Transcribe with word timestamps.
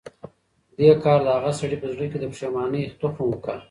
دې 0.77 0.89
کار 1.03 1.19
د 1.23 1.27
هغه 1.37 1.51
سړي 1.59 1.77
په 1.81 1.87
زړه 1.93 2.05
کې 2.11 2.17
د 2.19 2.25
پښېمانۍ 2.33 2.83
تخم 2.99 3.25
وکره. 3.29 3.57